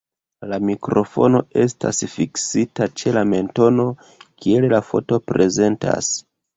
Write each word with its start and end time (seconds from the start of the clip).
La 0.53 0.57
mikrofono 0.69 1.41
estas 1.65 2.01
fiksita 2.15 2.89
ĉe 3.03 3.15
la 3.21 3.25
mentono, 3.35 3.89
kiel 4.19 4.71
la 4.77 4.85
foto 4.93 5.25
prezentas. 5.33 6.15